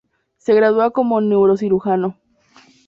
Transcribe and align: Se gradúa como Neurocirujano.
Se 0.39 0.55
gradúa 0.55 0.89
como 0.89 1.21
Neurocirujano. 1.21 2.17